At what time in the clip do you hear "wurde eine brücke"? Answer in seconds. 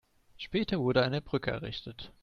0.79-1.51